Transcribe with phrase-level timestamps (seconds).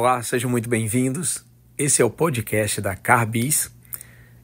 [0.00, 1.44] Olá, sejam muito bem-vindos.
[1.76, 3.68] Esse é o podcast da Carbis.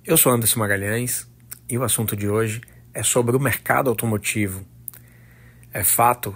[0.04, 1.30] Eu sou Anderson Magalhães
[1.71, 2.61] e o assunto de hoje
[2.92, 4.67] é sobre o mercado automotivo.
[5.72, 6.35] É fato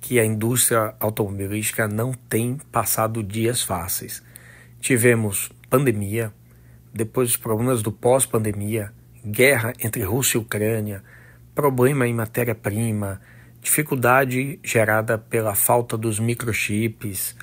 [0.00, 4.24] que a indústria automobilística não tem passado dias fáceis.
[4.80, 6.32] Tivemos pandemia,
[6.92, 8.92] depois os problemas do pós-pandemia,
[9.24, 11.04] guerra entre Rússia e Ucrânia,
[11.54, 13.20] problema em matéria-prima,
[13.62, 17.36] dificuldade gerada pela falta dos microchips,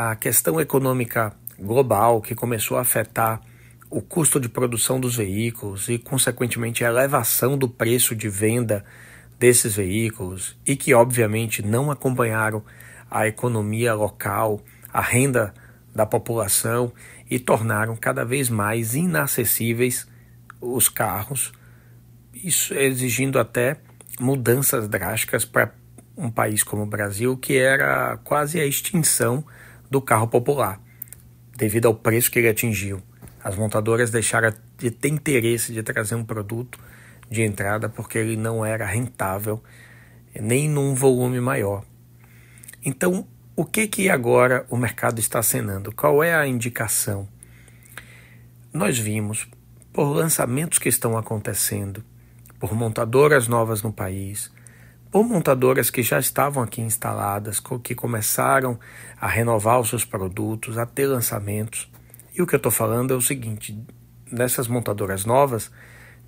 [0.00, 3.40] a questão econômica global que começou a afetar
[3.90, 8.84] o custo de produção dos veículos e, consequentemente, a elevação do preço de venda
[9.40, 12.62] desses veículos e que, obviamente, não acompanharam
[13.10, 14.60] a economia local,
[14.92, 15.52] a renda
[15.92, 16.92] da população
[17.28, 20.06] e tornaram cada vez mais inacessíveis
[20.60, 21.52] os carros,
[22.32, 23.78] isso exigindo até
[24.20, 25.74] mudanças drásticas para
[26.16, 29.44] um país como o Brasil, que era quase a extinção
[29.90, 30.80] do carro popular,
[31.56, 33.02] devido ao preço que ele atingiu.
[33.42, 36.78] As montadoras deixaram de ter interesse de trazer um produto
[37.30, 39.62] de entrada porque ele não era rentável
[40.40, 41.84] nem num volume maior.
[42.84, 45.92] Então, o que que agora o mercado está acenando?
[45.92, 47.28] Qual é a indicação?
[48.72, 49.48] Nós vimos
[49.92, 52.04] por lançamentos que estão acontecendo,
[52.60, 54.52] por montadoras novas no país,
[55.10, 58.78] por montadoras que já estavam aqui instaladas, que começaram
[59.20, 61.90] a renovar os seus produtos, a ter lançamentos.
[62.34, 63.78] E o que eu estou falando é o seguinte:
[64.30, 65.70] nessas montadoras novas,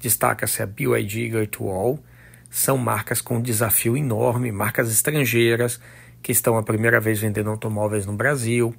[0.01, 2.03] destaca-se a BYD e Great Wall,
[2.49, 5.81] são marcas com um desafio enorme, marcas estrangeiras
[6.23, 8.75] que estão a primeira vez vendendo automóveis no Brasil,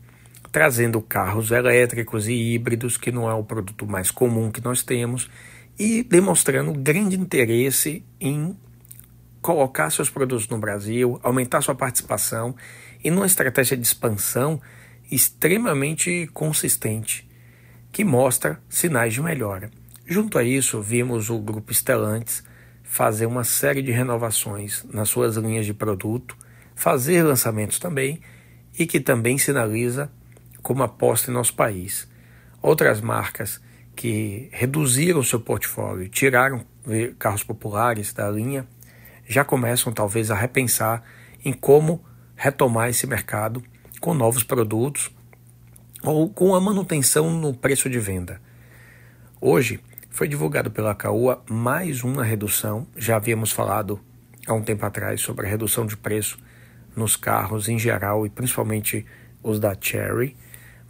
[0.52, 5.30] trazendo carros elétricos e híbridos, que não é o produto mais comum que nós temos,
[5.80, 8.56] e demonstrando grande interesse em
[9.42, 12.56] colocar seus produtos no Brasil, aumentar sua participação
[13.04, 14.62] e numa estratégia de expansão
[15.12, 17.28] extremamente consistente,
[17.92, 19.70] que mostra sinais de melhora.
[20.06, 22.44] Junto a isso, vimos o grupo Stellantis
[22.84, 26.38] fazer uma série de renovações nas suas linhas de produto,
[26.76, 28.22] fazer lançamentos também
[28.78, 30.12] e que também sinaliza
[30.62, 32.08] como aposta em nosso país.
[32.62, 33.60] Outras marcas
[33.96, 36.66] que reduziram seu portfólio, tiraram
[37.18, 38.68] carros populares da linha,
[39.32, 41.02] já começam talvez a repensar
[41.46, 42.04] em como
[42.36, 43.64] retomar esse mercado
[44.02, 45.10] com novos produtos
[46.04, 48.42] ou com a manutenção no preço de venda.
[49.40, 52.86] Hoje foi divulgado pela Caoa mais uma redução.
[52.98, 54.02] Já havíamos falado
[54.46, 56.38] há um tempo atrás sobre a redução de preço
[56.94, 59.06] nos carros em geral e principalmente
[59.42, 60.36] os da Cherry,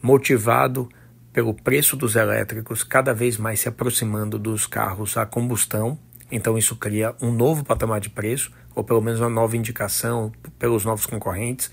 [0.02, 0.90] motivado
[1.32, 6.00] pelo preço dos elétricos cada vez mais se aproximando dos carros a combustão.
[6.32, 10.86] Então isso cria um novo patamar de preço, ou pelo menos uma nova indicação pelos
[10.86, 11.70] novos concorrentes.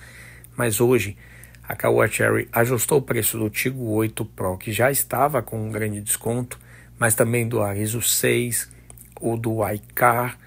[0.57, 1.17] Mas hoje
[1.69, 5.71] a Caoa Cherry ajustou o preço do Tigo 8 Pro, que já estava com um
[5.71, 6.59] grande desconto,
[6.99, 8.71] mas também do Arizo 6,
[9.21, 10.39] ou do iCar,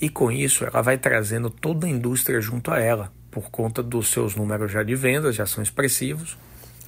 [0.00, 4.08] e com isso ela vai trazendo toda a indústria junto a ela, por conta dos
[4.08, 6.36] seus números já de vendas, já são expressivos.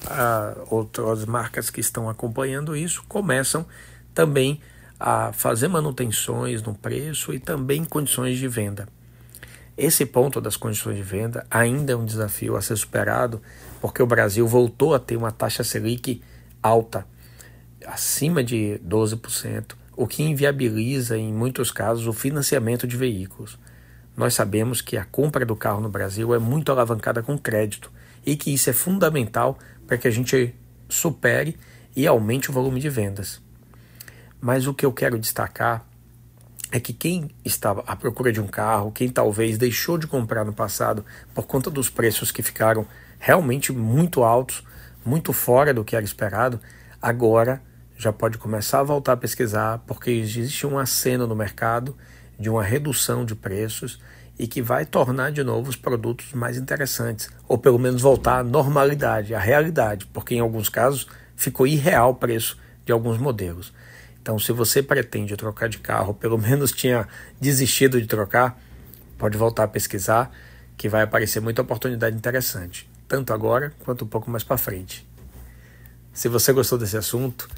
[0.06, 3.66] Ah, outras marcas que estão acompanhando isso começam
[4.14, 4.60] também
[4.98, 8.88] a fazer manutenções no preço e também condições de venda.
[9.76, 13.40] Esse ponto das condições de venda ainda é um desafio a ser superado,
[13.80, 16.20] porque o Brasil voltou a ter uma taxa Selic
[16.60, 17.06] alta,
[17.86, 23.56] acima de 12%, o que inviabiliza, em muitos casos, o financiamento de veículos.
[24.16, 27.90] Nós sabemos que a compra do carro no Brasil é muito alavancada com crédito
[28.26, 30.52] e que isso é fundamental para que a gente
[30.88, 31.56] supere
[31.94, 33.40] e aumente o volume de vendas.
[34.40, 35.84] Mas o que eu quero destacar
[36.70, 40.52] é que quem estava à procura de um carro, quem talvez deixou de comprar no
[40.52, 41.04] passado
[41.34, 42.86] por conta dos preços que ficaram
[43.18, 44.62] realmente muito altos,
[45.04, 46.60] muito fora do que era esperado,
[47.00, 47.62] agora
[47.96, 51.96] já pode começar a voltar a pesquisar, porque existe um aceno no mercado
[52.38, 53.98] de uma redução de preços
[54.38, 58.44] e que vai tornar de novo os produtos mais interessantes, ou pelo menos voltar à
[58.44, 63.72] normalidade, à realidade, porque em alguns casos ficou irreal o preço de alguns modelos.
[64.20, 67.08] Então, se você pretende trocar de carro, pelo menos tinha
[67.40, 68.60] desistido de trocar,
[69.16, 70.30] pode voltar a pesquisar,
[70.76, 75.06] que vai aparecer muita oportunidade interessante, tanto agora quanto um pouco mais para frente.
[76.12, 77.48] Se você gostou desse assunto,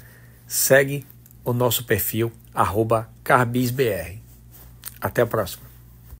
[0.47, 1.05] segue
[1.43, 2.31] o nosso perfil
[3.23, 4.19] carbisbr.
[4.99, 5.70] Até a próxima.